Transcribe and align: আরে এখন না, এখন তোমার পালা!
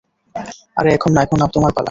আরে 0.77 0.89
এখন 0.97 1.11
না, 1.15 1.19
এখন 1.25 1.37
তোমার 1.55 1.71
পালা! 1.71 1.79